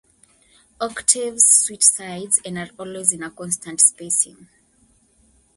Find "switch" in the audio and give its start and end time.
1.45-1.83